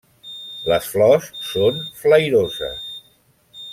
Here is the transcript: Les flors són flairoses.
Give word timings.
Les 0.69 0.87
flors 0.93 1.27
són 1.49 1.77
flairoses. 2.01 2.89